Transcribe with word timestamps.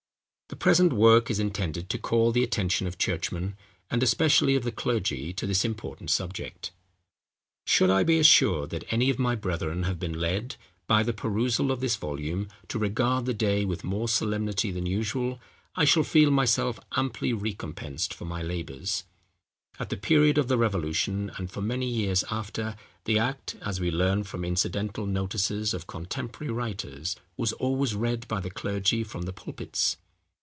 The 0.51 0.57
present 0.67 0.91
work 0.91 1.31
is 1.31 1.39
intended 1.39 1.89
to 1.89 1.97
call 1.97 2.33
the 2.33 2.43
attention 2.43 2.85
of 2.85 2.97
churchmen, 2.97 3.55
and 3.89 4.03
especially 4.03 4.53
of 4.57 4.63
the 4.65 4.71
clergy, 4.71 5.31
to 5.31 5.47
this 5.47 5.63
important 5.63 6.09
subject. 6.09 6.71
Should 7.65 7.89
I 7.89 8.03
be 8.03 8.19
assured, 8.19 8.69
that 8.71 8.83
any 8.91 9.09
of 9.09 9.17
my 9.17 9.33
brethren 9.33 9.83
have 9.83 9.97
been 9.97 10.19
led, 10.19 10.57
by 10.87 11.03
the 11.03 11.13
perusal 11.13 11.71
of 11.71 11.79
this 11.79 11.95
volume, 11.95 12.49
to 12.67 12.77
regard 12.77 13.25
the 13.25 13.33
day 13.33 13.63
with 13.63 13.85
more 13.85 14.09
solemnity 14.09 14.71
than 14.71 14.85
usual, 14.85 15.39
I 15.75 15.85
shall 15.85 16.03
feel 16.03 16.29
myself 16.29 16.81
amply 16.97 17.31
recompensed 17.31 18.13
for 18.13 18.25
my 18.25 18.41
labours. 18.43 19.05
At 19.79 19.89
the 19.89 19.95
period 19.97 20.37
of 20.37 20.49
the 20.49 20.57
Revolution, 20.57 21.31
and 21.37 21.49
for 21.49 21.61
many 21.61 21.87
years 21.87 22.25
after, 22.29 22.75
the 23.05 23.17
act, 23.17 23.55
as 23.61 23.79
we 23.79 23.89
learn 23.89 24.25
from 24.25 24.43
incidental 24.43 25.05
notices 25.05 25.73
of 25.73 25.87
contemporary 25.87 26.51
writers, 26.51 27.15
was 27.37 27.53
always 27.53 27.95
read 27.95 28.27
by 28.27 28.41
the 28.41 28.51
clergy 28.51 29.01
from 29.05 29.21
the 29.21 29.33
pulpits. 29.33 29.95